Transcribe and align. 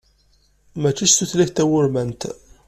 Mačči 0.81 1.05
s 1.07 1.13
tutlayt 1.17 1.53
tawurmant. 1.55 2.21